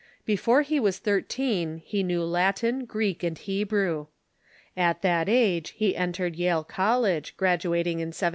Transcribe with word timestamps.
Before 0.25 0.63
he 0.63 0.79
was 0.79 0.99
thii 0.99 1.27
teen 1.27 1.77
he 1.85 2.01
knew 2.01 2.23
Latin, 2.23 2.85
Greek, 2.85 3.21
and 3.21 3.37
Hebrew. 3.37 4.07
At 4.75 5.03
that 5.03 5.29
age 5.29 5.75
he 5.77 5.95
entered 5.95 6.35
Yale 6.35 6.63
College, 6.63 7.37
graduating 7.37 7.99
in 7.99 8.07
1720. 8.07 8.29